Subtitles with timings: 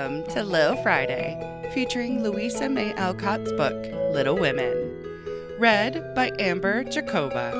[0.00, 1.36] Welcome to Little Friday,
[1.74, 3.76] featuring Louisa May Alcott's book,
[4.14, 4.72] Little Women.
[5.58, 7.52] Read by Amber Jacoba.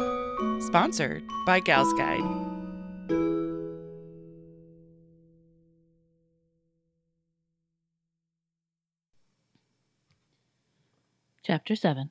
[0.62, 2.24] Sponsored by Gals Guide.
[11.42, 12.08] Chapter 7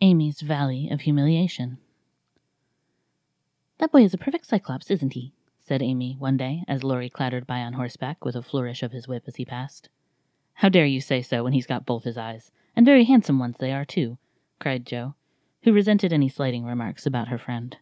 [0.00, 1.78] Amy's Valley of Humiliation.
[3.78, 5.32] That boy is a perfect cyclops, isn't he?
[5.66, 9.08] Said Amy one day as Laurie clattered by on horseback with a flourish of his
[9.08, 9.88] whip as he passed.
[10.54, 12.52] How dare you say so when he's got both his eyes?
[12.76, 14.18] And very handsome ones they are, too,
[14.60, 15.14] cried Jo,
[15.62, 17.78] who resented any slighting remarks about her friend.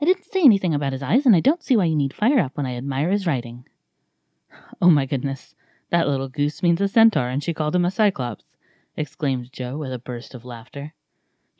[0.00, 2.38] I didn't say anything about his eyes, and I don't see why you need fire
[2.38, 3.66] up when I admire his riding.
[4.80, 5.54] Oh my goodness,
[5.90, 8.44] that little goose means a centaur, and she called him a cyclops,
[8.96, 10.94] exclaimed Jo with a burst of laughter.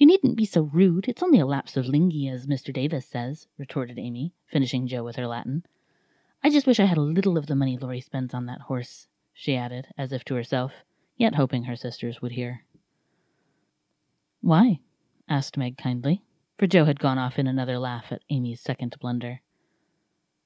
[0.03, 1.06] You needn't be so rude.
[1.06, 2.75] It's only a lapsus linguae, as Mr.
[2.75, 5.64] Davis says, retorted Amy, finishing Jo with her Latin.
[6.42, 9.06] I just wish I had a little of the money Laurie spends on that horse,
[9.33, 10.73] she added, as if to herself,
[11.17, 12.64] yet hoping her sisters would hear.
[14.41, 14.80] Why?
[15.28, 16.25] asked Meg kindly,
[16.58, 19.41] for Jo had gone off in another laugh at Amy's second blunder.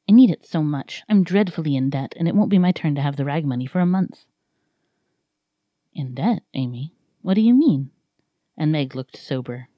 [0.07, 1.03] I need it so much.
[1.09, 3.65] I'm dreadfully in debt, and it won't be my turn to have the rag money
[3.65, 4.27] for a month.
[5.95, 6.93] In debt, Amy?
[7.23, 7.91] What do you mean?
[8.57, 9.69] And Meg looked sober.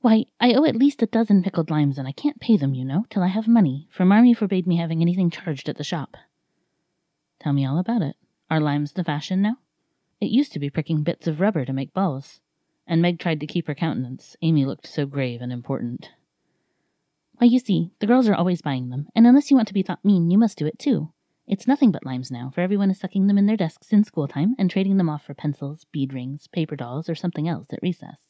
[0.00, 2.84] Why, I owe at least a dozen pickled limes, and I can't pay them, you
[2.84, 6.18] know, till I have money, for Marmee forbade me having anything charged at the shop.
[7.40, 8.16] Tell me all about it.
[8.50, 9.56] Are limes the fashion now?
[10.20, 12.40] It used to be pricking bits of rubber to make balls.
[12.86, 14.36] And Meg tried to keep her countenance.
[14.42, 16.10] Amy looked so grave and important.
[17.38, 19.82] Why, you see, the girls are always buying them, and unless you want to be
[19.82, 21.13] thought mean, you must do it too.
[21.46, 24.26] It's nothing but limes now, for everyone is sucking them in their desks in school
[24.26, 27.82] time and trading them off for pencils, bead rings, paper dolls, or something else at
[27.82, 28.20] recess.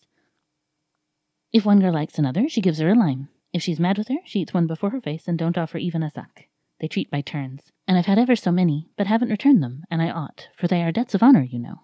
[1.52, 3.28] If one girl likes another, she gives her a lime.
[3.52, 6.02] If she's mad with her, she eats one before her face and don't offer even
[6.02, 6.42] a suck.
[6.80, 10.02] They treat by turns, and I've had ever so many, but haven't returned them, and
[10.02, 11.82] I ought, for they are debts of honor, you know.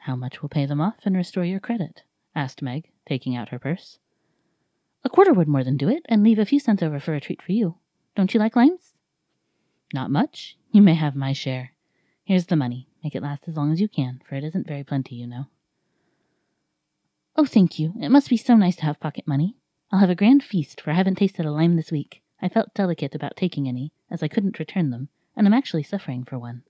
[0.00, 2.02] How much will pay them off and restore your credit?
[2.34, 3.98] asked Meg, taking out her purse.
[5.02, 7.20] A quarter would more than do it, and leave a few cents over for a
[7.20, 7.76] treat for you.
[8.14, 8.93] Don't you like limes?
[9.92, 10.56] Not much.
[10.70, 11.72] You may have my share.
[12.24, 12.88] Here's the money.
[13.02, 15.46] Make it last as long as you can, for it isn't very plenty, you know.
[17.36, 17.92] Oh, thank you.
[18.00, 19.56] It must be so nice to have pocket money.
[19.90, 22.22] I'll have a grand feast, for I haven't tasted a lime this week.
[22.40, 26.24] I felt delicate about taking any, as I couldn't return them, and I'm actually suffering
[26.24, 26.62] for one.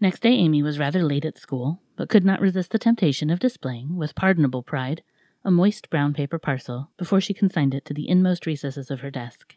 [0.00, 3.38] Next day, Amy was rather late at school, but could not resist the temptation of
[3.38, 5.02] displaying, with pardonable pride,
[5.44, 9.10] a moist brown paper parcel before she consigned it to the inmost recesses of her
[9.10, 9.56] desk.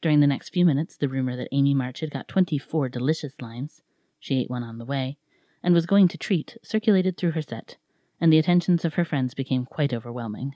[0.00, 3.34] During the next few minutes, the rumor that Amy March had got twenty four delicious
[3.40, 3.82] limes
[4.20, 5.18] she ate one on the way
[5.62, 7.76] and was going to treat circulated through her set,
[8.20, 10.54] and the attentions of her friends became quite overwhelming.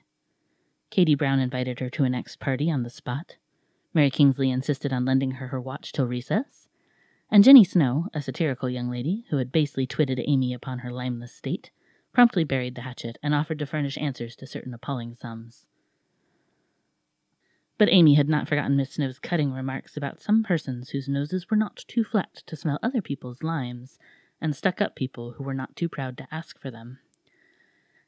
[0.90, 3.36] Katy Brown invited her to a next party on the spot.
[3.94, 6.68] Mary Kingsley insisted on lending her her watch till recess.
[7.30, 11.32] And Jenny Snow, a satirical young lady who had basely twitted Amy upon her limeless
[11.32, 11.70] state,
[12.12, 15.66] promptly buried the hatchet and offered to furnish answers to certain appalling sums.
[17.78, 21.56] But Amy had not forgotten Miss Snow's cutting remarks about some persons whose noses were
[21.56, 23.98] not too flat to smell other people's limes,
[24.40, 26.98] and stuck up people who were not too proud to ask for them.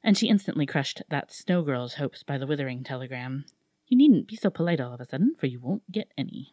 [0.02, 3.46] And she instantly crushed that Snow girl's hopes by the withering telegram
[3.88, 6.52] You needn't be so polite all of a sudden, for you won't get any.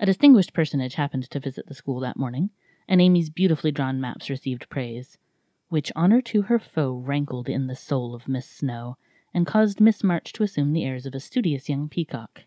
[0.00, 2.50] A distinguished personage happened to visit the school that morning,
[2.88, 5.18] and Amy's beautifully drawn maps received praise,
[5.68, 8.96] which honor to her foe rankled in the soul of Miss Snow
[9.32, 12.42] and caused Miss March to assume the airs of a studious young peacock.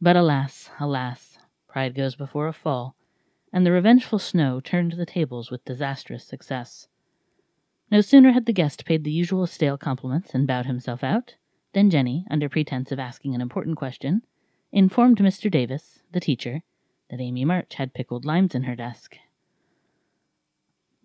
[0.00, 1.38] But alas, alas,
[1.68, 2.96] pride goes before a fall,
[3.52, 6.88] and the revengeful Snow turned the tables with disastrous success.
[7.90, 11.36] No sooner had the guest paid the usual stale compliments and bowed himself out,
[11.74, 14.22] than Jenny, under pretense of asking an important question,
[14.72, 15.50] informed Mr.
[15.50, 16.62] Davis, the teacher,
[17.10, 19.18] that Amy March had pickled limes in her desk.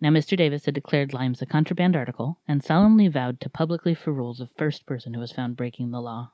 [0.00, 0.36] Now Mr.
[0.36, 4.86] Davis had declared limes a contraband article, and solemnly vowed to publicly ferule the first
[4.86, 6.30] person who was found breaking the law.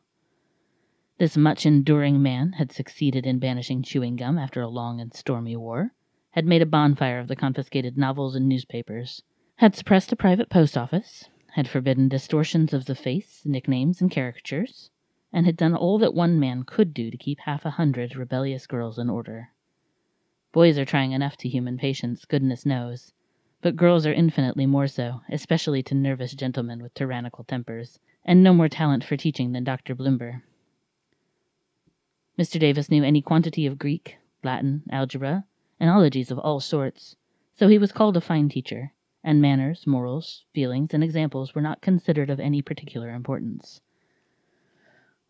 [1.16, 5.56] This much enduring man had succeeded in banishing chewing gum after a long and stormy
[5.56, 5.94] war,
[6.32, 9.22] had made a bonfire of the confiscated novels and newspapers,
[9.56, 14.90] had suppressed a private post office, had forbidden distortions of the face, nicknames, and caricatures,
[15.32, 18.67] and had done all that one man could do to keep half a hundred rebellious
[18.67, 19.52] girls in order.
[20.52, 23.12] Boys are trying enough to human patience, goodness knows,
[23.64, 28.52] but girls are infinitely more so, especially to nervous gentlemen with tyrannical tempers, and no
[28.52, 29.94] more talent for teaching than Dr.
[29.94, 30.43] Blimber.
[32.38, 32.61] Mr.
[32.61, 35.46] Davis knew any quantity of Greek, Latin, algebra,
[35.81, 37.16] and ologies of all sorts,
[37.55, 38.93] so he was called a fine teacher,
[39.25, 43.81] and manners, morals, feelings, and examples were not considered of any particular importance.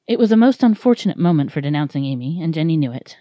[0.09, 3.17] It was a most unfortunate moment for denouncing Amy, and Jenny knew it.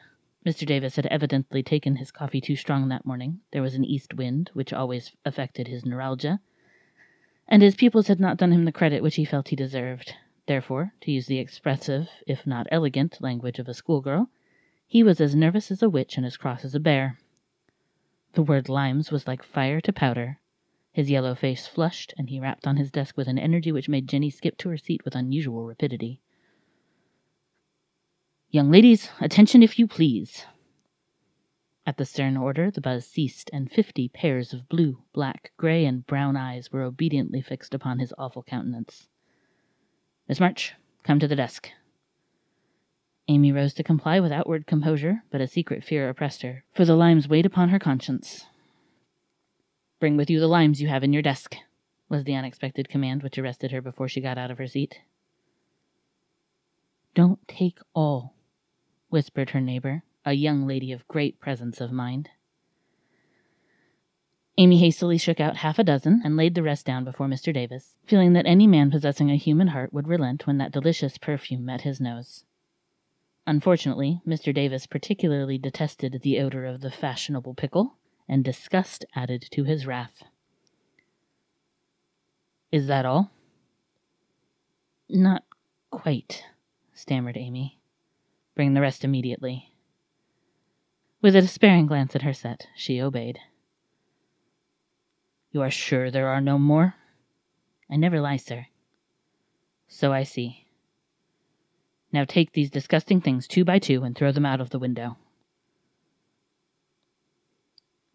[0.46, 0.66] Mr.
[0.66, 3.40] Davis had evidently taken his coffee too strong that morning.
[3.52, 6.42] There was an east wind, which always affected his neuralgia,
[7.48, 10.16] and his pupils had not done him the credit which he felt he deserved.
[10.46, 14.30] Therefore, to use the expressive, if not elegant, language of a schoolgirl,
[14.86, 17.20] he was as nervous as a witch and as cross as a bear.
[18.34, 20.40] The word limes was like fire to powder.
[20.92, 24.10] His yellow face flushed, and he rapped on his desk with an energy which made
[24.10, 26.20] Jenny skip to her seat with unusual rapidity.
[28.54, 30.46] Young ladies, attention if you please.
[31.88, 36.06] At the stern order, the buzz ceased, and fifty pairs of blue, black, gray, and
[36.06, 39.08] brown eyes were obediently fixed upon his awful countenance.
[40.30, 41.72] Miss March, come to the desk.
[43.28, 46.96] Amy rose to comply with outward composure, but a secret fear oppressed her, for the
[46.96, 48.46] limes weighed upon her conscience.
[50.00, 51.56] Bring with you the limes you have in your desk,
[52.08, 55.00] was the unexpected command which arrested her before she got out of her seat.
[57.16, 58.36] Don't take all,
[59.14, 62.30] whispered her neighbor, a young lady of great presence of mind.
[64.58, 67.54] Amy hastily shook out half a dozen and laid the rest down before Mr.
[67.54, 71.64] Davis, feeling that any man possessing a human heart would relent when that delicious perfume
[71.64, 72.44] met his nose.
[73.46, 74.52] Unfortunately, Mr.
[74.54, 80.24] Davis particularly detested the odor of the fashionable pickle, and disgust added to his wrath.
[82.72, 83.30] Is that all?
[85.08, 85.44] Not
[85.92, 86.46] quite,
[86.96, 87.80] stammered Amy.
[88.56, 89.72] Bring the rest immediately.
[91.22, 93.40] With a despairing glance at her set, she obeyed.
[95.52, 96.96] You are sure there are no more?
[97.90, 98.68] I never lie, sir.
[99.88, 100.66] So I see.
[102.12, 105.18] Now take these disgusting things two by two and throw them out of the window.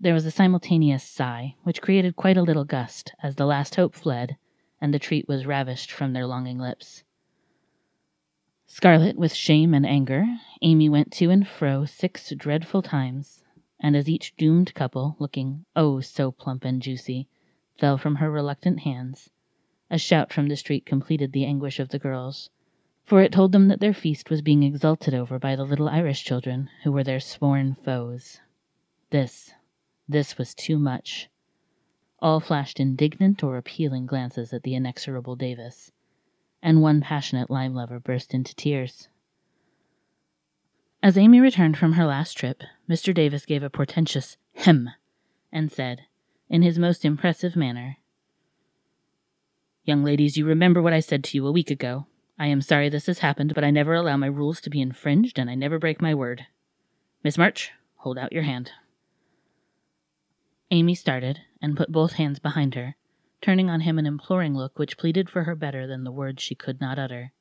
[0.00, 3.94] There was a simultaneous sigh, which created quite a little gust as the last hope
[3.94, 4.36] fled
[4.80, 7.02] and the treat was ravished from their longing lips.
[8.70, 10.26] Scarlet with shame and anger,
[10.60, 13.42] Amy went to and fro six dreadful times,
[13.80, 17.28] and as each doomed couple, looking oh so plump and juicy,
[17.78, 19.30] fell from her reluctant hands,
[19.90, 22.50] a shout from the street completed the anguish of the girls,
[23.06, 26.22] for it told them that their feast was being exulted over by the little Irish
[26.22, 28.42] children who were their sworn foes.
[29.08, 29.54] This,
[30.06, 31.30] this was too much.
[32.20, 35.90] All flashed indignant or appealing glances at the inexorable Davis
[36.62, 39.08] and one passionate lime lover burst into tears.
[41.02, 43.14] As Amy returned from her last trip, Mr.
[43.14, 44.90] Davis gave a portentous hem
[45.52, 46.02] and said,
[46.50, 47.98] in his most impressive manner,
[49.88, 52.04] Young ladies, you remember what I said to you a week ago.
[52.38, 55.38] I am sorry this has happened, but I never allow my rules to be infringed,
[55.38, 56.44] and I never break my word.
[57.24, 58.72] Miss March, hold out your hand.
[60.70, 62.96] Amy started and put both hands behind her,
[63.40, 66.54] turning on him an imploring look which pleaded for her better than the words she
[66.54, 67.32] could not utter.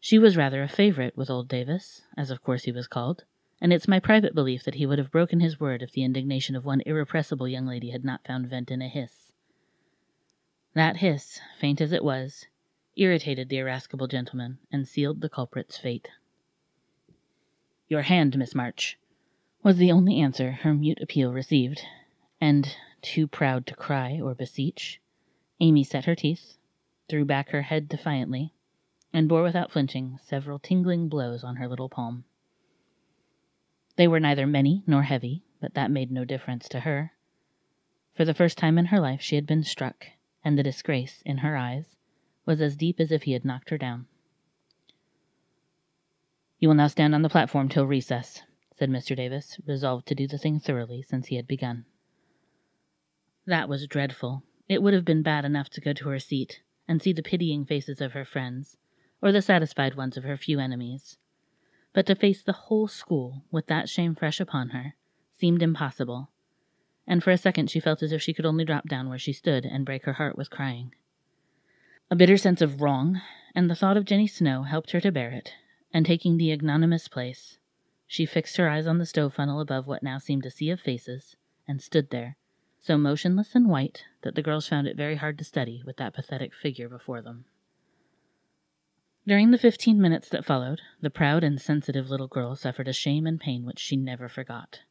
[0.00, 3.24] She was rather a favorite with old Davis, as of course he was called,
[3.60, 6.54] and it's my private belief that he would have broken his word if the indignation
[6.54, 9.32] of one irrepressible young lady had not found vent in a hiss.
[10.74, 12.46] That hiss, faint as it was,
[12.96, 16.10] irritated the irascible gentleman and sealed the culprit's fate.
[17.88, 18.98] Your hand, Miss March,
[19.62, 21.82] was the only answer her mute appeal received,
[22.40, 25.00] and too proud to cry or beseech,
[25.60, 26.58] Amy set her teeth,
[27.08, 28.52] threw back her head defiantly,
[29.12, 32.24] and bore without flinching several tingling blows on her little palm.
[33.94, 37.12] They were neither many nor heavy, but that made no difference to her.
[38.12, 40.06] For the first time in her life she had been struck,
[40.44, 41.94] and the disgrace, in her eyes,
[42.44, 44.08] was as deep as if he had knocked her down.
[46.58, 48.42] You will now stand on the platform till recess,
[48.74, 49.14] said Mr.
[49.14, 51.84] Davis, resolved to do the thing thoroughly since he had begun.
[53.46, 54.42] That was dreadful.
[54.68, 57.64] It would have been bad enough to go to her seat and see the pitying
[57.64, 58.76] faces of her friends,
[59.22, 61.16] or the satisfied ones of her few enemies.
[61.92, 64.96] But to face the whole school with that shame fresh upon her
[65.32, 66.30] seemed impossible,
[67.06, 69.32] and for a second she felt as if she could only drop down where she
[69.32, 70.94] stood and break her heart with crying.
[72.10, 73.20] A bitter sense of wrong
[73.54, 75.54] and the thought of Jenny Snow helped her to bear it,
[75.92, 77.58] and taking the ignominious place,
[78.06, 80.80] she fixed her eyes on the stove funnel above what now seemed a sea of
[80.80, 81.36] faces,
[81.66, 82.36] and stood there,
[82.86, 86.14] so motionless and white that the girls found it very hard to study with that
[86.14, 87.44] pathetic figure before them.
[89.26, 93.26] During the fifteen minutes that followed, the proud and sensitive little girl suffered a shame
[93.26, 94.82] and pain which she never forgot.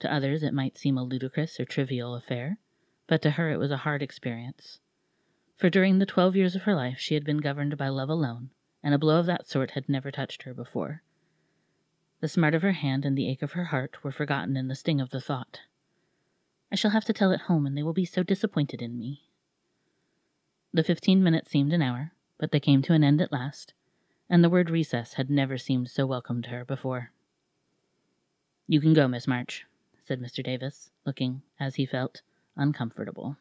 [0.00, 2.58] To others it might seem a ludicrous or trivial affair,
[3.06, 4.80] but to her it was a hard experience.
[5.56, 8.50] For during the twelve years of her life she had been governed by love alone,
[8.82, 11.02] and a blow of that sort had never touched her before.
[12.20, 14.74] The smart of her hand and the ache of her heart were forgotten in the
[14.74, 15.60] sting of the thought.
[16.72, 19.28] I shall have to tell it home, and they will be so disappointed in me.
[20.72, 23.74] The fifteen minutes seemed an hour, but they came to an end at last,
[24.30, 27.12] and the word recess had never seemed so welcome to her before.
[28.66, 29.66] You can go, Miss March,
[30.00, 30.42] said Mr.
[30.42, 32.22] Davis, looking, as he felt,
[32.56, 33.36] uncomfortable.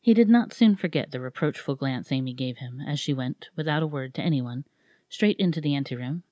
[0.00, 3.82] He did not soon forget the reproachful glance Amy gave him as she went, without
[3.82, 4.64] a word to anyone,
[5.08, 6.22] straight into the anteroom,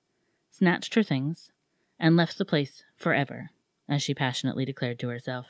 [0.53, 1.51] snatched her things,
[1.99, 3.51] and left the place forever,
[3.89, 5.47] as she passionately declared to herself.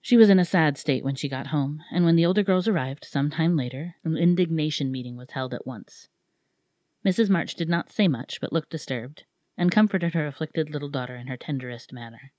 [0.00, 2.68] She was in a sad state when she got home, and when the older girls
[2.68, 6.08] arrived some time later, an indignation meeting was held at once.
[7.04, 7.28] Mrs.
[7.28, 9.24] March did not say much, but looked disturbed,
[9.56, 12.32] and comforted her afflicted little daughter in her tenderest manner.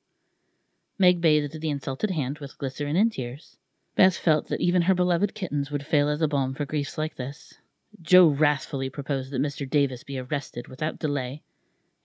[0.98, 3.58] Meg bathed the insulted hand with glycerin and tears,
[3.98, 7.16] Beth felt that even her beloved kittens would fail as a balm for griefs like
[7.16, 7.56] this.
[8.00, 9.68] Jo wrathfully proposed that Mr.
[9.68, 11.42] Davis be arrested without delay,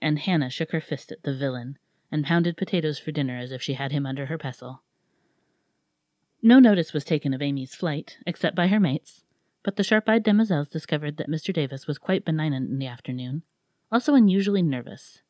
[0.01, 1.77] and Hannah shook her fist at the villain
[2.13, 4.83] and pounded potatoes for dinner as if she had him under her pestle.
[6.43, 9.23] No notice was taken of Amy's flight, except by her mates,
[9.63, 11.51] but the sharp eyed demoiselles discovered that Mr.
[11.51, 13.41] Davis was quite benignant in the afternoon,
[13.91, 15.23] also unusually nervous.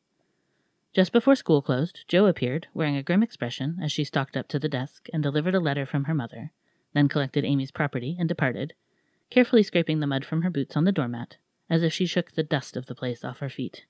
[0.92, 4.58] Just before school closed, Jo appeared, wearing a grim expression, as she stalked up to
[4.58, 6.52] the desk and delivered a letter from her mother,
[6.92, 8.74] then collected Amy's property and departed,
[9.30, 11.38] carefully scraping the mud from her boots on the doormat,
[11.70, 13.86] as if she shook the dust of the place off her feet.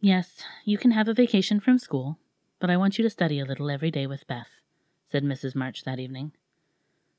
[0.00, 2.18] Yes, you can have a vacation from school,
[2.60, 4.50] but I want you to study a little every day with Beth,
[5.10, 5.56] said Mrs.
[5.56, 6.32] March that evening.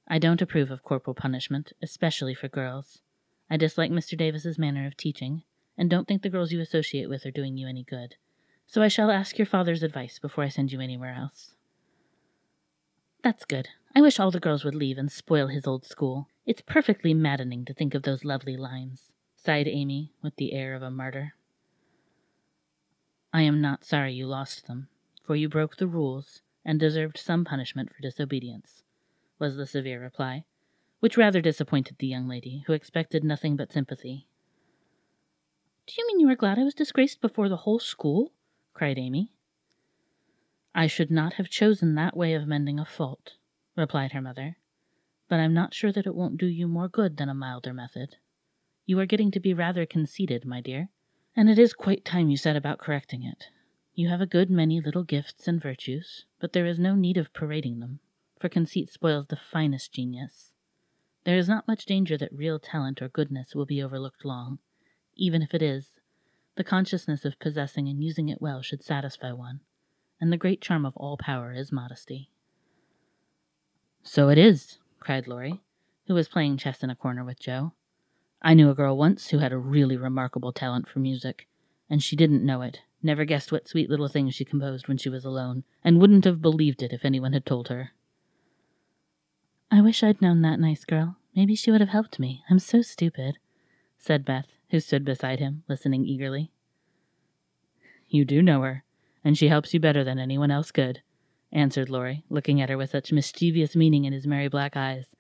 [0.08, 3.02] I don't approve of corporal punishment, especially for girls.
[3.50, 4.18] I dislike Mr.
[4.18, 5.44] Davis's manner of teaching,
[5.78, 8.16] and don't think the girls you associate with are doing you any good.
[8.66, 11.56] So I shall ask your father's advice before I send you anywhere else.
[13.24, 13.68] That's good.
[13.94, 16.30] I wish all the girls would leave and spoil his old school.
[16.46, 20.82] It's perfectly maddening to think of those lovely limes, sighed Amy with the air of
[20.82, 21.34] a martyr.
[23.32, 24.88] I am not sorry you lost them,
[25.24, 28.84] for you broke the rules and deserved some punishment for disobedience,
[29.38, 30.46] was the severe reply,
[31.00, 34.28] which rather disappointed the young lady, who expected nothing but sympathy.
[35.86, 38.32] Do you mean you are glad I was disgraced before the whole school?
[38.74, 39.32] cried Amy.
[40.74, 43.34] I should not have chosen that way of mending a fault,
[43.76, 44.58] replied her mother,
[45.28, 48.18] but I'm not sure that it won't do you more good than a milder method.
[48.86, 50.90] You are getting to be rather conceited, my dear,
[51.36, 53.48] and it is quite time you set about correcting it.
[53.94, 57.34] You have a good many little gifts and virtues, but there is no need of
[57.34, 58.00] parading them,
[58.40, 60.54] for conceit spoils the finest genius.
[61.26, 64.60] There is not much danger that real talent or goodness will be overlooked long,
[65.16, 66.00] even if it is,
[66.56, 69.62] the consciousness of possessing and using it well should satisfy one,
[70.20, 72.30] and the great charm of all power is modesty.
[74.04, 75.62] So it is, cried Laurie,
[76.08, 77.74] who was playing chess in a corner with Jo.
[78.42, 81.48] I knew a girl once who had a really remarkable talent for music,
[81.90, 85.10] and she didn't know it, never guessed what sweet little things she composed when she
[85.10, 87.92] was alone, and wouldn't have believed it if anyone had told her.
[89.70, 91.18] I wish I'd known that nice girl.
[91.36, 92.44] Maybe she would have helped me.
[92.50, 93.38] I'm so stupid,
[93.98, 96.52] said Beth, who stood beside him, listening eagerly.
[98.08, 98.84] You do know her,
[99.24, 101.02] and she helps you better than anyone else could,
[101.52, 105.16] answered Laurie, looking at her with such mischievous meaning in his merry black eyes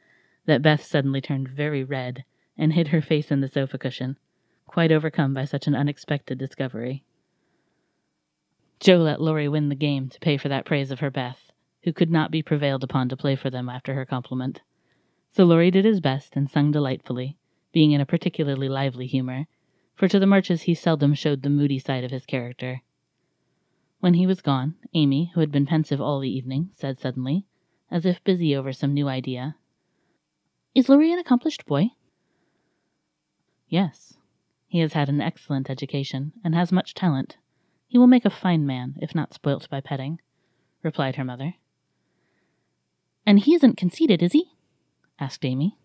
[0.45, 2.23] that Beth suddenly turned very red
[2.59, 4.17] and hid her face in the sofa cushion,
[4.67, 7.03] quite overcome by such an unexpected discovery.
[8.79, 11.51] Jo let Laurie win the game to pay for that praise of her Beth,
[11.83, 14.61] who could not be prevailed upon to play for them after her compliment.
[15.31, 17.37] So Laurie did his best and sung delightfully,
[17.71, 19.47] being in a particularly lively humor,
[19.95, 22.81] for to the Marches he seldom showed the moody side of his character.
[23.99, 27.45] When he was gone, Amy, who had been pensive all the evening, said suddenly,
[27.91, 29.55] as if busy over some new idea,
[30.75, 31.91] Is Laurie an accomplished boy?
[33.69, 34.17] Yes.
[34.67, 37.37] He has had an excellent education, and has much talent.
[37.87, 40.19] He will make a fine man, if not spoilt by petting,
[40.83, 41.55] replied her mother.
[43.25, 44.51] And he isn't conceited, is he?
[45.19, 45.77] asked Amy.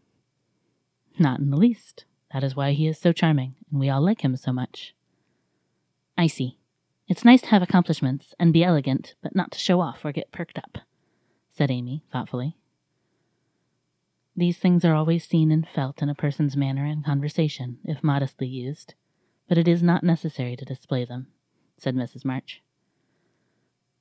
[1.19, 2.05] Not in the least.
[2.33, 4.95] That is why he is so charming, and we all like him so much.
[6.19, 6.59] I see.
[7.07, 10.33] It's nice to have accomplishments and be elegant, but not to show off or get
[10.33, 10.79] perked up,
[11.53, 12.57] said Amy thoughtfully.
[14.37, 18.49] These things are always seen and felt in a person's manner and conversation, if modestly
[18.49, 18.95] used,
[19.49, 21.29] but it is not necessary to display them,
[21.79, 22.25] said Mrs.
[22.25, 22.63] March.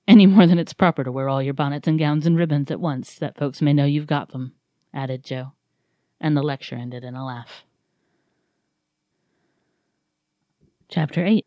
[0.08, 2.80] Any more than it's proper to wear all your bonnets and gowns and ribbons at
[2.80, 4.54] once, that folks may know you've got them,
[4.94, 5.54] added Jo
[6.24, 7.66] and the lecture ended in a laugh.
[10.88, 11.46] Chapter 8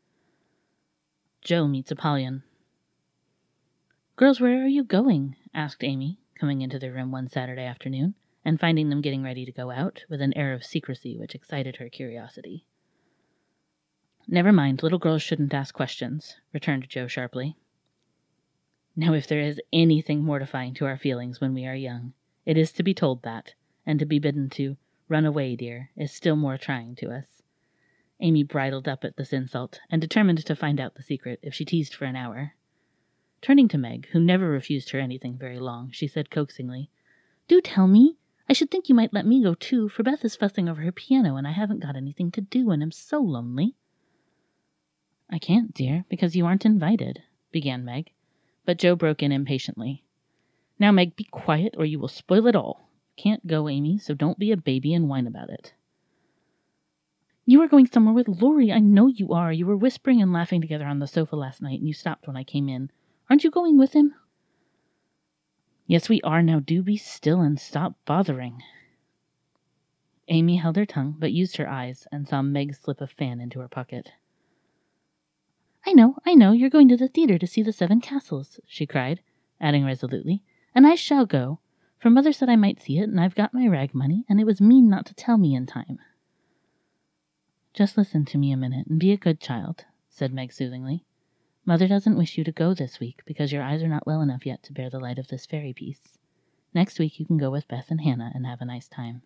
[1.41, 2.43] Jo meets Apollyon.
[4.17, 5.37] Girls, where are you going?
[5.55, 8.15] asked Amy, coming into their room one Saturday afternoon,
[8.47, 11.77] and finding them getting ready to go out, with an air of secrecy which excited
[11.77, 12.65] her curiosity.
[14.29, 17.57] Never mind, little girls shouldn't ask questions, returned Jo sharply.
[18.95, 22.13] Now, if there is anything mortifying to our feelings when we are young,
[22.45, 24.77] it is to be told that, and to be bidden to
[25.09, 27.43] run away, dear, is still more trying to us.
[28.21, 31.65] Amy bridled up at this insult and determined to find out the secret if she
[31.65, 32.55] teased for an hour.
[33.43, 36.91] Turning to Meg, who never refused her anything very long, she said coaxingly,
[37.49, 38.19] Do tell me.
[38.49, 40.93] I should think you might let me go too, for Beth is fussing over her
[40.93, 43.75] piano and I haven't got anything to do and am so lonely.
[45.29, 48.13] I can't, dear, because you aren't invited, began Meg,
[48.65, 50.05] but Jo broke in impatiently.
[50.79, 52.89] Now, Meg, be quiet or you will spoil it all.
[53.17, 55.73] Can't go, Amy, so don't be a baby and whine about it.
[57.47, 58.73] You are going somewhere with Laurie.
[58.73, 59.53] I know you are.
[59.53, 62.37] You were whispering and laughing together on the sofa last night, and you stopped when
[62.37, 62.91] I came in.
[63.31, 64.15] Aren't you going with him?
[65.87, 66.43] Yes, we are.
[66.43, 68.63] Now do be still and stop bothering.
[70.29, 73.61] Amy held her tongue, but used her eyes and saw Meg slip a fan into
[73.61, 74.13] her pocket.
[75.87, 78.87] I know, I know, you're going to the theater to see the Seven Castles, she
[78.87, 79.21] cried,
[79.61, 80.43] adding resolutely,
[80.75, 81.61] and I shall go,
[82.01, 84.47] for mother said I might see it, and I've got my rag money, and it
[84.47, 86.01] was mean not to tell me in time.
[87.73, 91.05] Just listen to me a minute and be a good child, said Meg soothingly.
[91.67, 94.47] Mother doesn't wish you to go this week because your eyes are not well enough
[94.47, 96.17] yet to bear the light of this fairy piece.
[96.73, 99.23] Next week you can go with Beth and Hannah and have a nice time.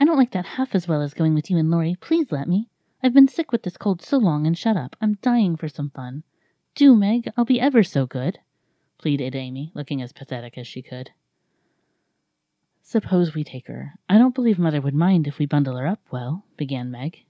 [0.00, 1.98] I don't like that half as well as going with you and Laurie.
[2.00, 2.70] Please let me.
[3.02, 4.96] I've been sick with this cold so long and shut up.
[5.00, 6.22] I'm dying for some fun.
[6.74, 7.30] Do, Meg.
[7.36, 8.38] I'll be ever so good,
[8.96, 11.10] pleaded Amy, looking as pathetic as she could.
[12.82, 13.94] Suppose we take her.
[14.08, 17.24] I don't believe Mother would mind if we bundle her up well, began Meg.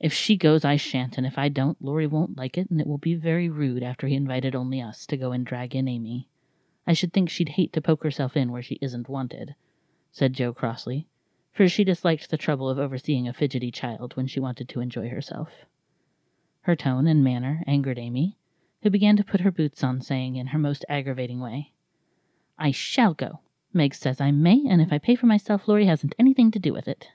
[0.00, 2.86] If she goes, I shan't, and if I don't, Laurie won't like it, and it
[2.86, 6.28] will be very rude after he invited only us to go and drag in Amy.
[6.86, 9.56] I should think she'd hate to poke herself in where she isn't wanted,
[10.12, 11.08] said Jo crossly,
[11.52, 15.08] for she disliked the trouble of overseeing a fidgety child when she wanted to enjoy
[15.08, 15.66] herself.
[16.60, 18.38] Her tone and manner angered Amy,
[18.82, 21.72] who began to put her boots on, saying in her most aggravating way,
[22.56, 23.40] I shall go.
[23.72, 26.72] Meg says I may, and if I pay for myself, Laurie hasn't anything to do
[26.72, 27.08] with it.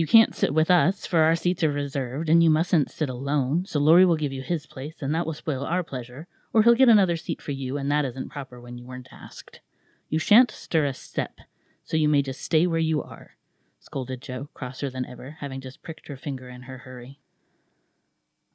[0.00, 3.66] You can't sit with us, for our seats are reserved, and you mustn't sit alone,
[3.66, 6.74] so Laurie will give you his place, and that will spoil our pleasure, or he'll
[6.74, 9.60] get another seat for you, and that isn't proper when you weren't asked.
[10.08, 11.40] You shan't stir a step,
[11.84, 13.32] so you may just stay where you are,
[13.78, 17.20] scolded Jo, crosser than ever, having just pricked her finger in her hurry.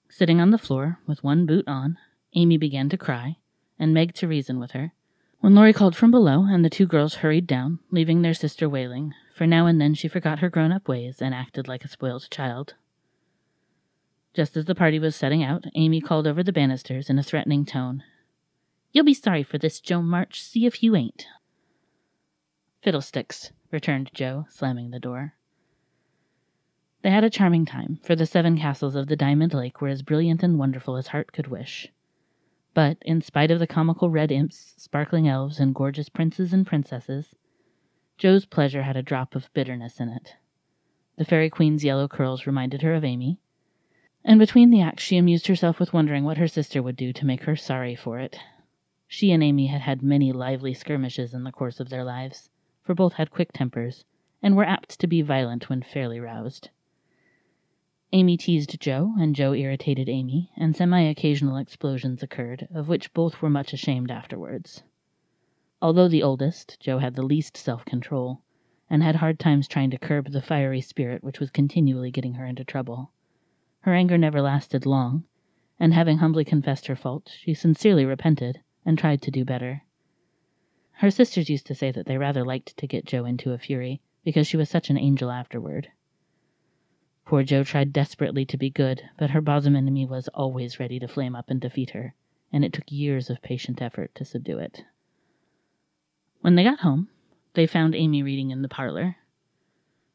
[0.09, 1.99] Sitting on the floor, with one boot on,
[2.33, 3.37] Amy began to cry,
[3.77, 4.93] and Meg to reason with her,
[5.41, 9.13] when Laurie called from below, and the two girls hurried down, leaving their sister wailing,
[9.35, 12.25] for now and then she forgot her grown up ways and acted like a spoiled
[12.31, 12.73] child.
[14.33, 17.65] Just as the party was setting out, Amy called over the banisters in a threatening
[17.65, 18.01] tone.
[18.93, 20.41] You'll be sorry for this, Jo March.
[20.41, 21.27] See if you ain't.
[22.81, 25.33] Fiddlesticks, returned Jo, slamming the door.
[27.01, 30.01] They had a charming time, for the seven castles of the Diamond Lake were as
[30.01, 31.91] brilliant and wonderful as heart could wish.
[32.73, 37.35] But, in spite of the comical red imps, sparkling elves, and gorgeous princes and princesses,
[38.17, 40.35] Jo's pleasure had a drop of bitterness in it.
[41.17, 43.39] The Fairy Queen's yellow curls reminded her of Amy,
[44.23, 47.25] and between the acts she amused herself with wondering what her sister would do to
[47.25, 48.39] make her sorry for it.
[49.07, 52.49] She and Amy had had many lively skirmishes in the course of their lives,
[52.81, 54.05] for both had quick tempers,
[54.41, 56.69] and were apt to be violent when fairly roused.
[58.13, 63.41] Amy teased Jo, and Jo irritated Amy, and semi occasional explosions occurred, of which both
[63.41, 64.83] were much ashamed afterwards.
[65.81, 68.41] Although the oldest, Jo had the least self control,
[68.89, 72.45] and had hard times trying to curb the fiery spirit which was continually getting her
[72.45, 73.11] into trouble.
[73.81, 75.25] Her anger never lasted long,
[75.79, 79.83] and having humbly confessed her fault, she sincerely repented and tried to do better.
[80.93, 84.01] Her sisters used to say that they rather liked to get Jo into a fury,
[84.23, 85.91] because she was such an angel afterward.
[87.25, 91.07] Poor Jo tried desperately to be good, but her bosom enemy was always ready to
[91.07, 92.15] flame up and defeat her,
[92.53, 94.85] and it took years of patient effort to subdue it.
[96.45, 97.07] When they got home,
[97.55, 99.15] they found Amy reading in the parlor.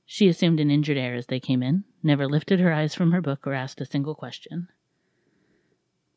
[0.06, 3.20] She assumed an injured air as they came in, never lifted her eyes from her
[3.20, 4.68] book or asked a single question.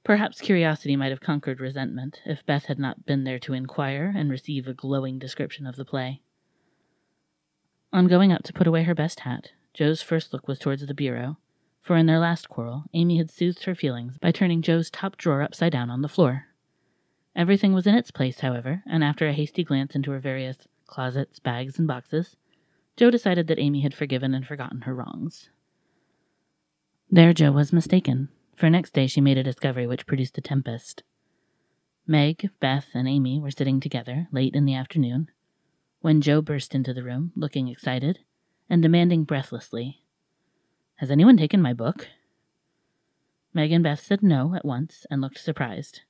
[0.04, 4.30] Perhaps curiosity might have conquered resentment if Beth had not been there to inquire and
[4.30, 6.22] receive a glowing description of the play.
[7.92, 10.94] On going up to put away her best hat, Jo's first look was towards the
[10.94, 11.38] bureau,
[11.82, 15.42] for in their last quarrel, Amy had soothed her feelings by turning Jo's top drawer
[15.42, 16.50] upside down on the floor.
[17.36, 21.40] Everything was in its place, however, and after a hasty glance into her various closets,
[21.40, 22.36] bags, and boxes,
[22.96, 25.50] Jo decided that Amy had forgiven and forgotten her wrongs.
[27.10, 31.04] There Jo was mistaken for next day she made a discovery which produced a tempest.
[32.06, 35.30] Meg, Beth, and Amy were sitting together late in the afternoon
[36.02, 38.20] when Jo burst into the room, looking excited
[38.70, 40.02] and demanding breathlessly,
[40.96, 42.10] Has anyone taken my book?
[43.54, 46.02] Meg and Beth said no at once and looked surprised.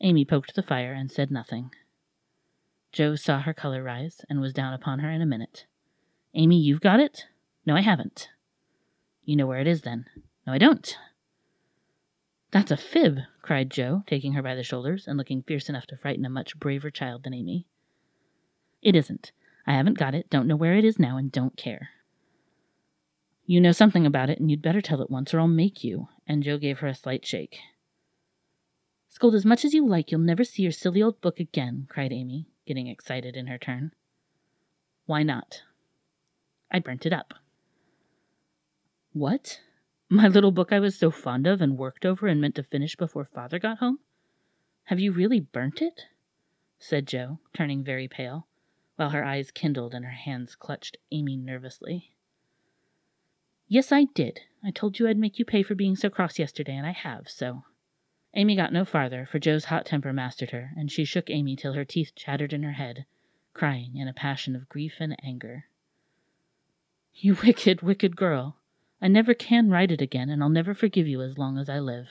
[0.00, 1.70] Amy poked the fire and said nothing.
[2.92, 5.66] Jo saw her color rise and was down upon her in a minute.
[6.34, 7.26] Amy, you've got it?
[7.64, 8.28] No, I haven't.
[9.24, 10.06] You know where it is then.
[10.46, 10.96] No, I don't.
[12.52, 15.96] That's a fib, cried Jo, taking her by the shoulders and looking fierce enough to
[15.96, 17.66] frighten a much braver child than Amy.
[18.82, 19.32] It isn't.
[19.66, 21.90] I haven't got it, don't know where it is now, and don't care.
[23.46, 26.08] You know something about it, and you'd better tell it once, or I'll make you.
[26.26, 27.58] And Jo gave her a slight shake.
[29.16, 32.12] Scold as much as you like, you'll never see your silly old book again, cried
[32.12, 33.92] Amy, getting excited in her turn.
[35.06, 35.62] Why not?
[36.70, 37.32] I burnt it up.
[39.14, 39.62] What?
[40.10, 42.94] My little book I was so fond of and worked over and meant to finish
[42.94, 44.00] before father got home?
[44.84, 46.02] Have you really burnt it?
[46.78, 48.46] said Jo, turning very pale,
[48.96, 52.12] while her eyes kindled and her hands clutched Amy nervously.
[53.66, 54.40] Yes, I did.
[54.62, 57.30] I told you I'd make you pay for being so cross yesterday, and I have,
[57.30, 57.64] so.
[58.38, 61.72] Amy got no farther, for Jo's hot temper mastered her, and she shook Amy till
[61.72, 63.06] her teeth chattered in her head,
[63.54, 65.64] crying in a passion of grief and anger.
[67.14, 68.58] You wicked, wicked girl.
[69.00, 71.78] I never can write it again, and I'll never forgive you as long as I
[71.78, 72.10] live.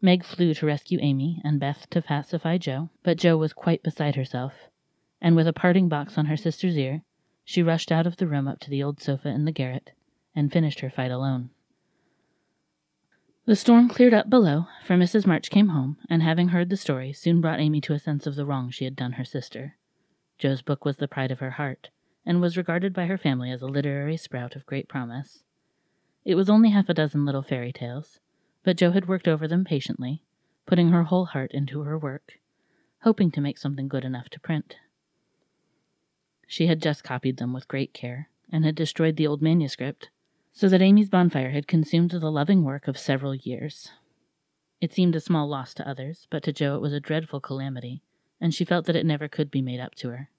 [0.00, 4.16] Meg flew to rescue Amy and Beth to pacify Jo, but Jo was quite beside
[4.16, 4.70] herself,
[5.20, 7.02] and with a parting box on her sister's ear,
[7.44, 9.92] she rushed out of the room up to the old sofa in the garret
[10.34, 11.50] and finished her fight alone.
[13.48, 15.26] The storm cleared up below, for Mrs.
[15.26, 18.34] March came home, and having heard the story, soon brought Amy to a sense of
[18.34, 19.78] the wrong she had done her sister.
[20.36, 21.88] Jo's book was the pride of her heart,
[22.26, 25.44] and was regarded by her family as a literary sprout of great promise.
[26.26, 28.20] It was only half a dozen little fairy tales,
[28.64, 30.20] but Jo had worked over them patiently,
[30.66, 32.40] putting her whole heart into her work,
[33.00, 34.76] hoping to make something good enough to print.
[36.46, 40.10] She had just copied them with great care, and had destroyed the old manuscript,
[40.58, 43.92] so that Amy's bonfire had consumed the loving work of several years.
[44.80, 48.02] It seemed a small loss to others, but to Jo it was a dreadful calamity,
[48.40, 50.30] and she felt that it never could be made up to her.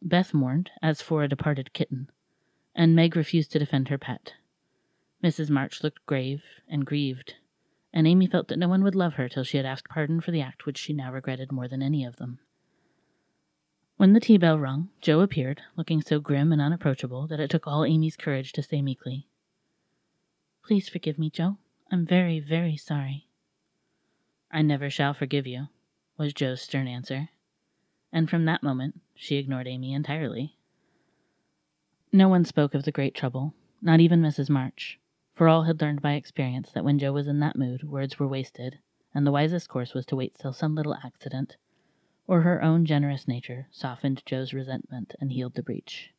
[0.00, 2.08] Beth mourned, as for a departed kitten,
[2.74, 4.32] and Meg refused to defend her pet.
[5.22, 5.50] Mrs.
[5.50, 7.34] March looked grave and grieved,
[7.92, 10.30] and Amy felt that no one would love her till she had asked pardon for
[10.30, 12.38] the act which she now regretted more than any of them.
[13.98, 17.66] When the tea bell rung, Jo appeared, looking so grim and unapproachable that it took
[17.66, 19.26] all Amy's courage to say meekly,
[20.62, 21.58] Please forgive me, Jo.
[21.90, 23.26] I'm very, very sorry.
[24.52, 25.66] I never shall forgive you,
[26.16, 27.30] was Jo's stern answer,
[28.12, 30.56] and from that moment she ignored Amy entirely.
[32.12, 34.48] No one spoke of the great trouble, not even Mrs.
[34.48, 35.00] March,
[35.34, 38.28] for all had learned by experience that when Jo was in that mood, words were
[38.28, 38.78] wasted,
[39.12, 41.56] and the wisest course was to wait till some little accident
[42.28, 46.12] or her own generous nature softened Jo's resentment and healed the breach.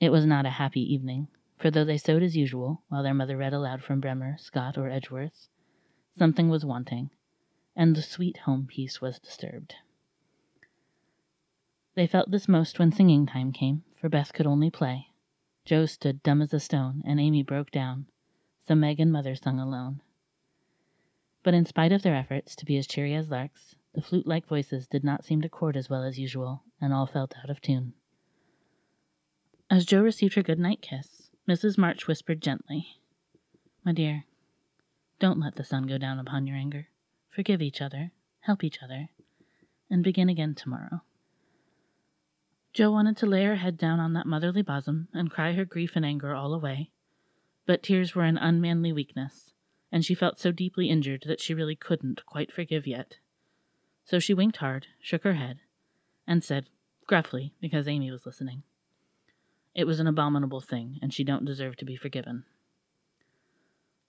[0.00, 3.36] It was not a happy evening, for though they sewed as usual, while their mother
[3.36, 5.48] read aloud from Bremer, Scott, or Edgeworth,
[6.18, 7.10] something was wanting,
[7.76, 9.74] and the sweet home peace was disturbed.
[11.94, 15.08] They felt this most when singing time came, for Beth could only play.
[15.66, 18.06] Jo stood dumb as a stone, and Amy broke down,
[18.66, 20.00] so Meg and Mother sung alone.
[21.42, 24.46] But in spite of their efforts to be as cheery as larks, the flute like
[24.46, 27.60] voices did not seem to chord as well as usual, and all felt out of
[27.60, 27.94] tune.
[29.68, 31.78] As Jo received her good night kiss, Mrs.
[31.78, 33.00] March whispered gently,
[33.84, 34.24] My dear,
[35.18, 36.88] don't let the sun go down upon your anger.
[37.28, 39.08] Forgive each other, help each other,
[39.88, 41.02] and begin again tomorrow.
[42.72, 45.96] Jo wanted to lay her head down on that motherly bosom and cry her grief
[45.96, 46.90] and anger all away,
[47.66, 49.52] but tears were an unmanly weakness,
[49.90, 53.18] and she felt so deeply injured that she really couldn't quite forgive yet.
[54.10, 55.60] So she winked hard, shook her head,
[56.26, 56.68] and said,
[57.06, 58.64] gruffly, because Amy was listening,
[59.72, 62.44] It was an abominable thing, and she don't deserve to be forgiven.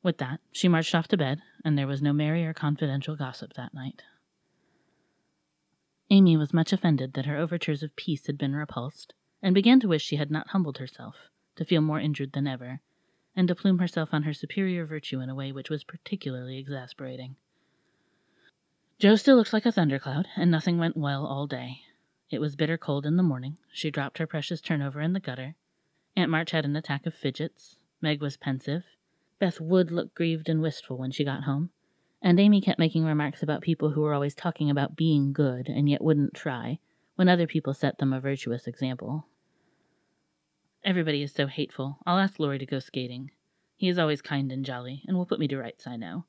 [0.02, 3.54] With that, she marched off to bed, and there was no merry or confidential gossip
[3.54, 4.02] that night.
[6.10, 9.88] Amy was much offended that her overtures of peace had been repulsed, and began to
[9.88, 12.82] wish she had not humbled herself, to feel more injured than ever,
[13.36, 17.36] and to plume herself on her superior virtue in a way which was particularly exasperating.
[19.02, 21.80] Jo still looked like a thundercloud, and nothing went well all day.
[22.30, 23.58] It was bitter cold in the morning.
[23.74, 25.56] She dropped her precious turnover in the gutter.
[26.16, 27.78] Aunt March had an attack of fidgets.
[28.00, 28.84] Meg was pensive.
[29.40, 31.72] Beth would look grieved and wistful when she got home.
[32.22, 35.90] And Amy kept making remarks about people who were always talking about being good and
[35.90, 36.78] yet wouldn't try,
[37.16, 39.26] when other people set them a virtuous example.
[40.86, 41.98] Everybody is so hateful.
[42.06, 43.32] I'll ask Laurie to go skating.
[43.76, 46.26] He is always kind and jolly, and will put me to rights, I know,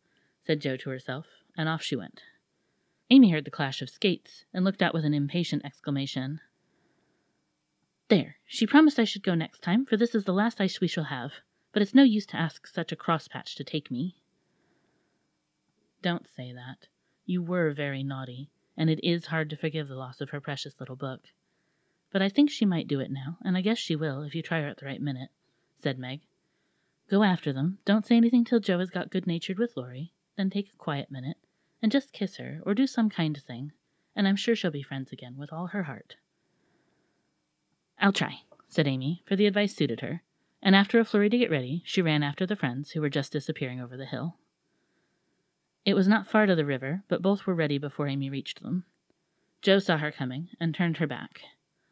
[0.47, 2.23] said Jo to herself, and off she went.
[3.13, 6.41] Amy heard the clash of skates and looked out with an impatient exclamation.
[8.09, 10.89] There, she promised I should go next time, for this is the last ice we
[10.89, 11.33] shall have,
[11.75, 14.17] but it's no use to ask such a crosspatch to take me.
[16.01, 16.89] Don't say that.
[17.27, 18.49] You were very naughty,
[18.79, 21.21] and it is hard to forgive the loss of her precious little book.
[22.13, 24.41] But I think she might do it now, and I guess she will if you
[24.41, 25.29] try her at the right minute,
[25.77, 26.23] said Meg.
[27.11, 27.77] Go after them.
[27.85, 30.15] Don't say anything till Jo has got good natured with Laurie.
[30.39, 31.37] Then take a quiet minute,
[31.83, 33.73] and just kiss her, or do some kind thing,
[34.15, 36.17] and I'm sure she'll be friends again with all her heart.
[37.99, 40.23] I'll try, said Amy, for the advice suited her,
[40.63, 43.33] and after a flurry to get ready, she ran after the friends who were just
[43.33, 44.37] disappearing over the hill.
[45.85, 48.85] It was not far to the river, but both were ready before Amy reached them.
[49.61, 51.41] Jo saw her coming and turned her back.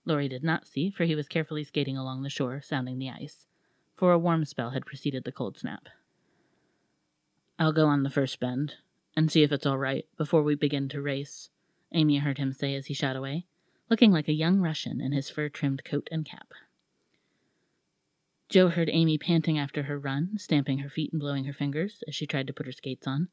[0.05, 3.47] Laurie did not see, for he was carefully skating along the shore, sounding the ice,
[3.97, 5.89] for a warm spell had preceded the cold snap.
[7.59, 8.77] I'll go on the first bend,
[9.17, 11.51] and see if it's all right before we begin to race,
[11.93, 13.47] Amy heard him say as he shot away,
[13.89, 16.53] looking like a young Russian in his fur trimmed coat and cap.
[18.49, 22.15] Jo heard Amy panting after her run, stamping her feet and blowing her fingers as
[22.15, 23.29] she tried to put her skates on.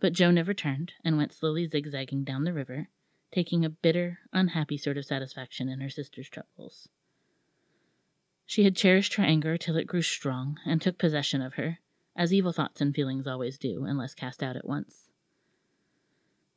[0.00, 2.88] But Jo never turned and went slowly zigzagging down the river,
[3.32, 6.88] taking a bitter, unhappy sort of satisfaction in her sister's troubles.
[8.46, 11.80] She had cherished her anger till it grew strong and took possession of her,
[12.14, 15.05] as evil thoughts and feelings always do, unless cast out at once.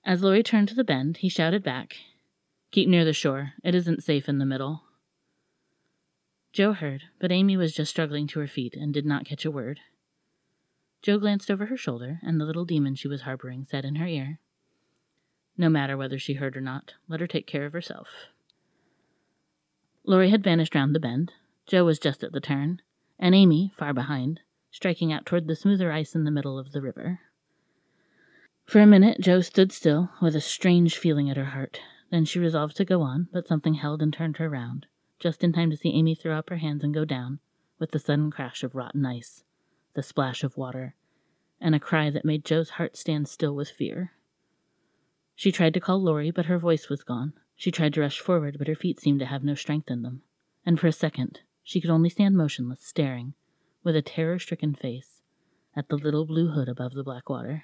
[0.06, 1.98] As Laurie turned to the bend, he shouted back,
[2.72, 3.54] Keep near the shore.
[3.64, 4.84] It isn't safe in the middle.
[6.52, 9.52] Jo heard, but Amy was just struggling to her feet and did not catch a
[9.52, 9.80] word.
[11.02, 14.08] Jo glanced over her shoulder, and the little demon she was harboring said in her
[14.08, 14.40] ear,
[15.58, 18.08] No matter whether she heard or not, let her take care of herself.
[20.04, 21.32] Laurie had vanished round the bend.
[21.68, 22.82] Jo was just at the turn,
[23.20, 26.82] and Amy, far behind, striking out toward the smoother ice in the middle of the
[26.82, 27.20] river.
[28.70, 31.82] For a minute, Jo stood still, with a strange feeling at her heart.
[32.12, 34.86] Then she resolved to go on, but something held and turned her round,
[35.18, 37.40] just in time to see Amy throw up her hands and go down,
[37.80, 39.44] with the sudden crash of rotten ice,
[39.96, 40.94] the splash of water,
[41.60, 44.12] and a cry that made Jo's heart stand still with fear.
[45.34, 47.34] She tried to call Laurie, but her voice was gone.
[47.56, 50.22] She tried to rush forward, but her feet seemed to have no strength in them.
[50.64, 53.34] And for a second, she could only stand motionless, staring,
[53.84, 55.24] with a terror stricken face,
[55.76, 57.64] at the little blue hood above the black water.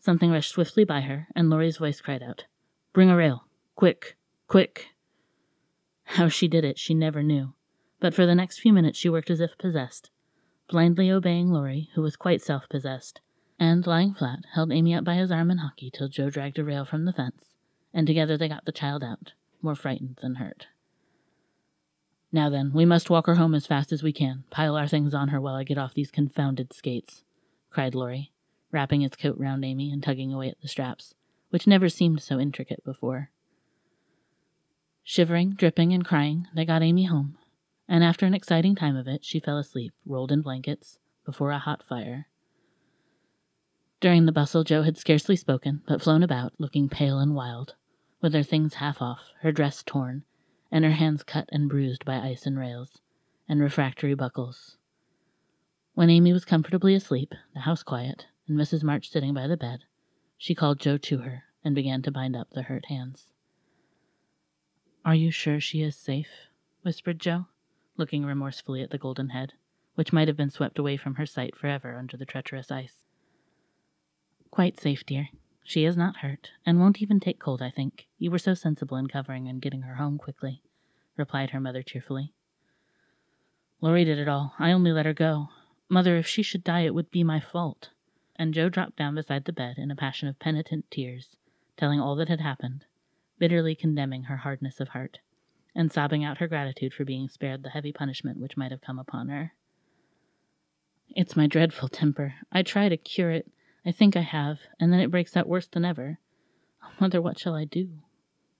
[0.00, 2.44] Something rushed swiftly by her, and Laurie's voice cried out,
[2.92, 3.44] Bring a rail!
[3.74, 4.16] Quick!
[4.46, 4.94] Quick!
[6.04, 7.54] How she did it, she never knew,
[8.00, 10.10] but for the next few minutes she worked as if possessed,
[10.68, 13.20] blindly obeying Laurie, who was quite self possessed,
[13.58, 16.64] and, lying flat, held Amy up by his arm in hockey till Jo dragged a
[16.64, 17.54] rail from the fence,
[17.92, 20.68] and together they got the child out, more frightened than hurt.
[22.30, 24.44] Now then, we must walk her home as fast as we can.
[24.50, 27.24] Pile our things on her while I get off these confounded skates,
[27.70, 28.32] cried Laurie,
[28.70, 31.14] wrapping his coat round Amy and tugging away at the straps,
[31.50, 33.30] which never seemed so intricate before.
[35.02, 37.38] Shivering, dripping, and crying, they got Amy home,
[37.88, 41.58] and after an exciting time of it, she fell asleep, rolled in blankets, before a
[41.58, 42.26] hot fire.
[44.00, 47.74] During the bustle, Jo had scarcely spoken, but flown about, looking pale and wild,
[48.20, 50.24] with her things half off, her dress torn,
[50.70, 53.00] and her hands cut and bruised by ice and rails,
[53.48, 54.76] and refractory buckles.
[55.94, 58.82] When Amy was comfortably asleep, the house quiet, and Mrs.
[58.82, 59.84] March sitting by the bed,
[60.38, 63.28] she called Jo to her and began to bind up the hurt hands.
[65.04, 66.48] Are you sure she is safe?
[66.82, 67.46] whispered Jo,
[67.96, 69.52] looking remorsefully at the golden head,
[69.94, 73.04] which might have been swept away from her sight forever under the treacherous ice.
[74.50, 75.28] Quite safe, dear.
[75.62, 78.06] She is not hurt, and won't even take cold, I think.
[78.16, 80.62] You were so sensible in covering and getting her home quickly,
[81.16, 82.32] replied her mother cheerfully.
[83.82, 84.54] Laurie did it all.
[84.58, 85.48] I only let her go.
[85.88, 87.90] Mother, if she should die, it would be my fault.
[88.38, 91.36] And Jo dropped down beside the bed in a passion of penitent tears,
[91.76, 92.84] telling all that had happened,
[93.38, 95.18] bitterly condemning her hardness of heart,
[95.74, 98.98] and sobbing out her gratitude for being spared the heavy punishment which might have come
[98.98, 99.54] upon her.
[101.10, 102.34] It's my dreadful temper.
[102.52, 103.50] I try to cure it,
[103.84, 106.18] I think I have, and then it breaks out worse than ever.
[106.82, 108.02] Oh, mother, what shall I do?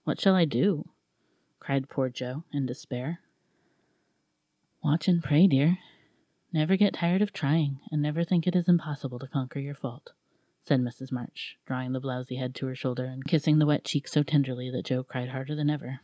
[0.03, 0.89] What shall I do?
[1.59, 3.19] cried poor Jo in despair.
[4.83, 5.77] Watch and pray, dear.
[6.51, 10.13] Never get tired of trying, and never think it is impossible to conquer your fault,
[10.63, 11.11] said Mrs.
[11.11, 14.71] March, drawing the blousy head to her shoulder and kissing the wet cheek so tenderly
[14.71, 16.01] that Jo cried harder than ever.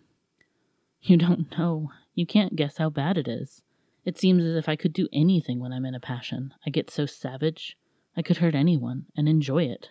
[1.02, 1.92] You don't know.
[2.14, 3.64] You can't guess how bad it is.
[4.06, 6.54] It seems as if I could do anything when I'm in a passion.
[6.66, 7.76] I get so savage.
[8.16, 9.90] I could hurt anyone and enjoy it.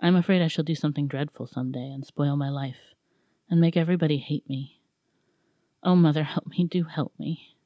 [0.00, 2.94] I'm afraid I shall do something dreadful some day and spoil my life
[3.50, 4.80] and make everybody hate me.
[5.82, 7.56] Oh, mother, help me, do help me.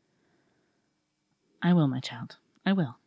[1.66, 2.98] I will, my child, I will.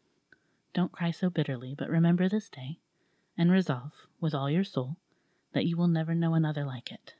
[0.73, 2.79] Don't cry so bitterly, but remember this day,
[3.37, 4.97] and resolve, with all your soul,
[5.53, 7.13] that you will never know another like it.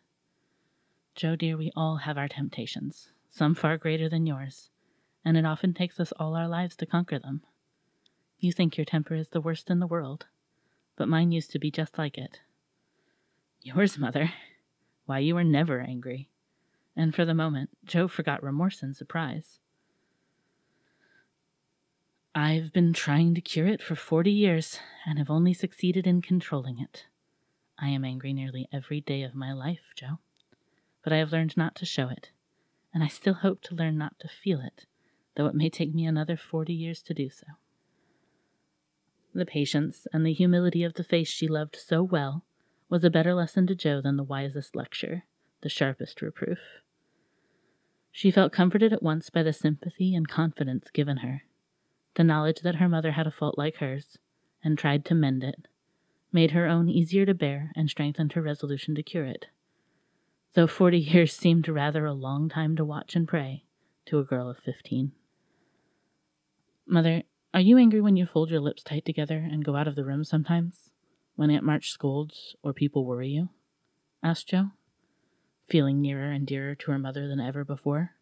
[1.15, 4.69] Jo, dear, we all have our temptations, some far greater than yours,
[5.23, 7.41] and it often takes us all our lives to conquer them.
[8.37, 10.25] You think your temper is the worst in the world,
[10.97, 12.41] but mine used to be just like it.
[13.61, 14.33] Yours, mother.
[15.05, 16.27] Why, you were never angry.
[16.97, 19.61] And for the moment, Jo forgot remorse and surprise.
[22.35, 26.79] I've been trying to cure it for forty years, and have only succeeded in controlling
[26.79, 27.07] it.
[27.79, 30.19] I am angry nearly every day of my life, Jo,
[31.03, 32.29] but I have learned not to show it,
[32.93, 34.85] and I still hope to learn not to feel it,
[35.35, 37.47] though it may take me another forty years to do so.
[39.33, 42.45] The patience and the humility of the face she loved so well
[42.89, 45.23] was a better lesson to Jo than the wisest lecture,
[45.61, 46.59] the sharpest reproof.
[48.11, 51.43] She felt comforted at once by the sympathy and confidence given her,
[52.19, 54.17] the knowledge that her mother had a fault like hers,
[54.61, 55.69] and tried to mend it,
[56.33, 59.45] made her own easier to bear and strengthened her resolution to cure it.
[60.53, 63.63] Though forty years seemed rather a long time to watch and pray
[64.07, 65.13] to a girl of fifteen.
[66.85, 69.95] Mother, are you angry when you fold your lips tight together and go out of
[69.95, 70.91] the room sometimes?
[71.37, 73.47] When Aunt March scolds or people worry you?
[74.21, 74.71] asked Jo,
[75.69, 78.15] feeling nearer and dearer to her mother than ever before.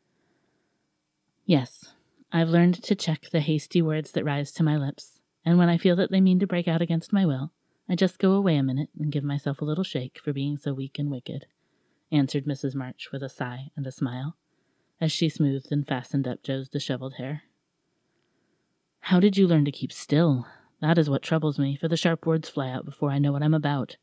[1.47, 1.93] Yes,
[2.32, 5.78] I've learned to check the hasty words that rise to my lips, and when I
[5.78, 7.52] feel that they mean to break out against my will,
[7.88, 10.74] I just go away a minute and give myself a little shake for being so
[10.74, 11.46] weak and wicked,
[12.12, 12.76] answered Mrs.
[12.76, 14.36] March with a sigh and a smile,
[15.00, 17.44] as she smoothed and fastened up Jo's disheveled hair.
[19.00, 20.46] How did you learn to keep still?
[20.82, 23.42] That is what troubles me, for the sharp words fly out before I know what
[23.42, 23.96] I'm about,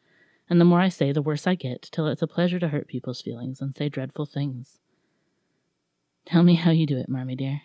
[0.49, 2.89] and the more I say, the worse I get, till it's a pleasure to hurt
[2.89, 4.79] people's feelings and say dreadful things.
[6.25, 7.61] Tell me how you do it, Marmee dear.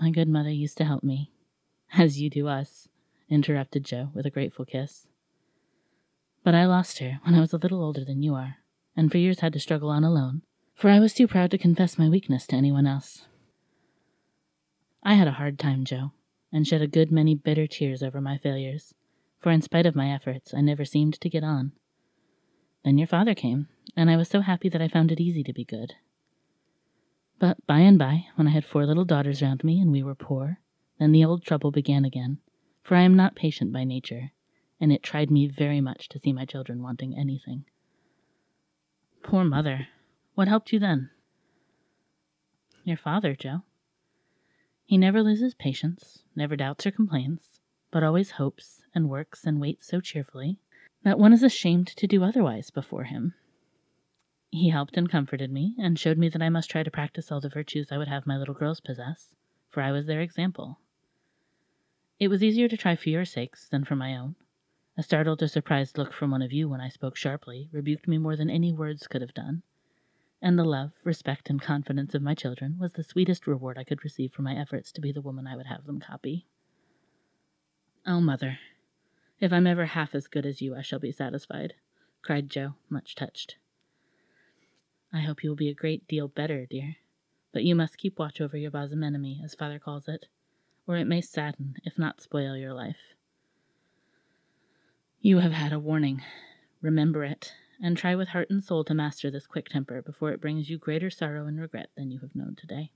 [0.00, 1.30] My good mother used to help me,
[1.92, 2.88] as you do us,
[3.28, 5.06] interrupted Jo with a grateful kiss.
[6.42, 8.56] But I lost her when I was a little older than you are,
[8.96, 10.40] and for years had to struggle on alone,
[10.74, 13.26] for I was too proud to confess my weakness to anyone else.
[15.02, 16.12] I had a hard time, Jo,
[16.50, 18.94] and shed a good many bitter tears over my failures,
[19.38, 21.72] for in spite of my efforts, I never seemed to get on.
[22.84, 25.52] Then your father came, and I was so happy that I found it easy to
[25.52, 25.94] be good.
[27.40, 30.14] But by and by, when I had four little daughters round me and we were
[30.14, 30.60] poor,
[30.98, 32.38] then the old trouble began again,
[32.82, 34.32] for I am not patient by nature,
[34.78, 37.64] and it tried me very much to see my children wanting anything.
[39.22, 39.88] Poor mother,
[40.34, 41.08] what helped you then?
[42.84, 43.62] Your father, Jo.
[44.84, 47.58] He never loses patience, never doubts or complains,
[47.90, 50.58] but always hopes and works and waits so cheerfully
[51.04, 53.32] that one is ashamed to do otherwise before him.
[54.52, 57.40] He helped and comforted me, and showed me that I must try to practice all
[57.40, 59.32] the virtues I would have my little girls possess,
[59.68, 60.80] for I was their example.
[62.18, 64.34] It was easier to try for your sakes than for my own.
[64.96, 68.18] A startled or surprised look from one of you when I spoke sharply rebuked me
[68.18, 69.62] more than any words could have done,
[70.42, 74.02] and the love, respect, and confidence of my children was the sweetest reward I could
[74.02, 76.44] receive for my efforts to be the woman I would have them copy.
[78.04, 78.58] Oh, mother,
[79.38, 81.74] if I'm ever half as good as you, I shall be satisfied,
[82.20, 83.56] cried Jo, much touched.
[85.12, 86.96] I hope you will be a great deal better, dear,
[87.52, 90.26] but you must keep watch over your bosom enemy, as father calls it,
[90.86, 93.16] or it may sadden, if not spoil, your life.
[95.20, 96.22] You have had a warning.
[96.80, 100.40] Remember it, and try with heart and soul to master this quick temper before it
[100.40, 102.92] brings you greater sorrow and regret than you have known today.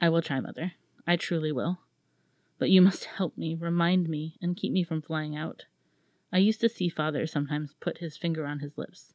[0.00, 0.72] I will try, Mother.
[1.06, 1.78] I truly will.
[2.58, 5.66] But you must help me, remind me, and keep me from flying out.
[6.32, 9.14] I used to see Father sometimes put his finger on his lips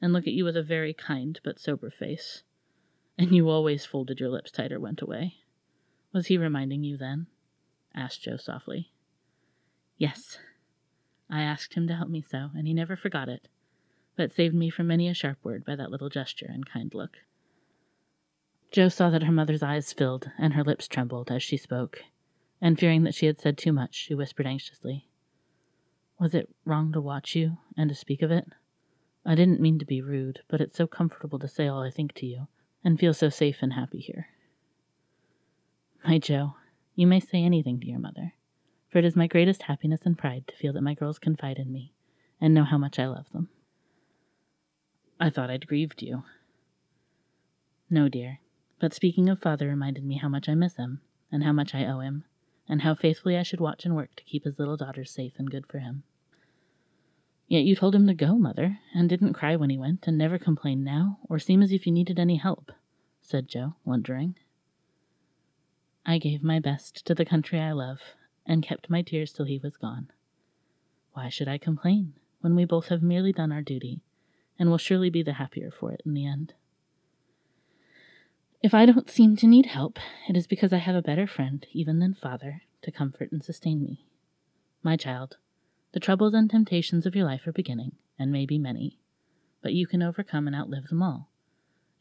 [0.00, 2.42] and look at you with a very kind but sober face,
[3.18, 5.36] and you always folded your lips tight or went away.
[6.12, 7.26] Was he reminding you then?
[7.94, 8.92] asked Jo softly.
[9.96, 10.38] Yes.
[11.30, 13.48] I asked him to help me so, and he never forgot it,
[14.16, 17.16] but saved me from many a sharp word by that little gesture and kind look.
[18.70, 22.02] Jo saw that her mother's eyes filled and her lips trembled as she spoke,
[22.60, 25.08] and fearing that she had said too much, she whispered anxiously,
[26.18, 28.46] Was it wrong to watch you and to speak of it?
[29.28, 32.14] I didn't mean to be rude, but it's so comfortable to say all I think
[32.14, 32.46] to you,
[32.84, 34.28] and feel so safe and happy here.
[36.06, 36.54] My Jo,
[36.94, 38.34] you may say anything to your mother,
[38.88, 41.72] for it is my greatest happiness and pride to feel that my girls confide in
[41.72, 41.92] me
[42.40, 43.48] and know how much I love them.
[45.18, 46.22] I thought I'd grieved you.
[47.90, 48.38] No, dear,
[48.78, 51.00] but speaking of father reminded me how much I miss him,
[51.32, 52.24] and how much I owe him,
[52.68, 55.50] and how faithfully I should watch and work to keep his little daughters safe and
[55.50, 56.04] good for him.
[57.48, 60.38] Yet you told him to go, mother, and didn't cry when he went, and never
[60.38, 62.72] complain now, or seem as if you needed any help,
[63.20, 64.34] said Jo, wondering.
[66.04, 68.00] I gave my best to the country I love,
[68.44, 70.10] and kept my tears till he was gone.
[71.12, 74.00] Why should I complain, when we both have merely done our duty,
[74.58, 76.54] and will surely be the happier for it in the end?
[78.60, 81.64] If I don't seem to need help, it is because I have a better friend,
[81.72, 84.04] even than father, to comfort and sustain me.
[84.82, 85.36] My child,
[85.96, 88.98] The troubles and temptations of your life are beginning, and may be many,
[89.62, 91.30] but you can overcome and outlive them all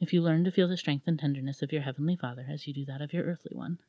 [0.02, 2.74] if you learn to feel the strength and tenderness of your Heavenly Father as you
[2.74, 3.80] do that of your earthly one.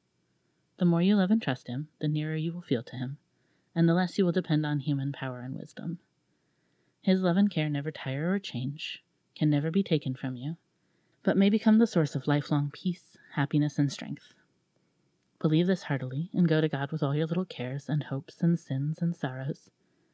[0.76, 3.18] The more you love and trust Him, the nearer you will feel to Him,
[3.74, 5.98] and the less you will depend on human power and wisdom.
[7.02, 9.02] His love and care never tire or change,
[9.34, 10.56] can never be taken from you,
[11.24, 14.34] but may become the source of lifelong peace, happiness, and strength.
[15.40, 18.56] Believe this heartily, and go to God with all your little cares and hopes and
[18.56, 19.68] sins and sorrows,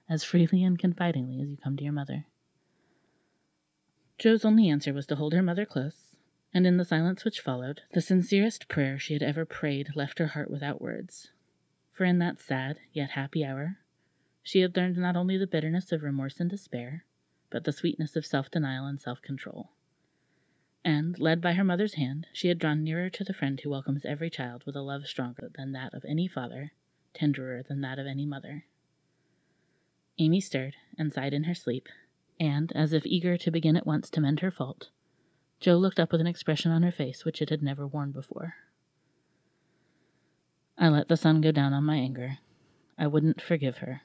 [0.09, 2.27] as freely and confidingly as you come to your mother.
[4.19, 6.17] Jo's only answer was to hold her mother close,
[6.55, 10.29] and in the silence which followed, the sincerest prayer she had ever prayed left her
[10.29, 11.33] heart without words.
[11.93, 13.79] For in that sad, yet happy hour,
[14.43, 17.05] she had learned not only the bitterness of remorse and despair,
[17.51, 19.71] but the sweetness of self denial and self control.
[20.85, 24.05] And, led by her mother's hand, she had drawn nearer to the friend who welcomes
[24.05, 26.73] every child with a love stronger than that of any father,
[27.15, 28.65] tenderer than that of any mother.
[30.23, 31.89] Amy stirred and sighed in her sleep,
[32.39, 34.89] and, as if eager to begin at once to mend her fault,
[35.59, 38.55] Jo looked up with an expression on her face which it had never worn before.
[40.79, 42.39] I let the sun go down on my anger.
[42.97, 44.03] I wouldn't forgive her.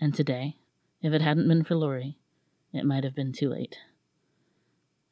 [0.00, 0.56] And today,
[1.02, 2.16] if it hadn't been for Laurie,
[2.72, 3.76] it might have been too late.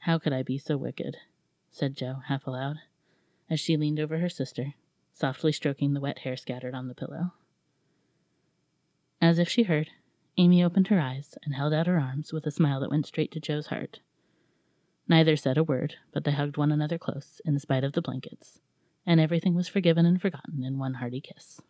[0.00, 1.18] How could I be so wicked?
[1.70, 2.78] said Jo, half aloud,
[3.50, 4.72] as she leaned over her sister,
[5.12, 7.34] softly stroking the wet hair scattered on the pillow.
[9.20, 9.90] As if she heard,
[10.38, 13.32] Amy opened her eyes and held out her arms with a smile that went straight
[13.32, 14.00] to Jo's heart.
[15.08, 18.60] Neither said a word, but they hugged one another close, in spite of the blankets,
[19.06, 21.60] and everything was forgiven and forgotten in one hearty kiss.